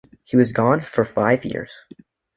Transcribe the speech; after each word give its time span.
He 0.23 0.35
was 0.35 0.51
gone 0.51 0.81
for 0.81 1.05
five 1.05 1.45
years. 1.45 1.71